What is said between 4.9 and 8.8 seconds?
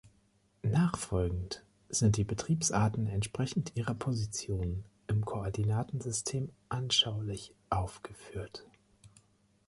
im Koordinatensystem anschaulich aufgeführt.